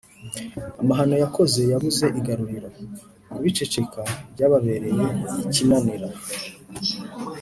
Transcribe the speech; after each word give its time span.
amahano 0.81 1.15
yakoze 1.23 1.61
yabuze 1.71 2.05
igaruriro, 2.19 2.67
kubiceceka 3.31 4.01
byababereye 4.33 5.01
ikinanira 5.45 6.07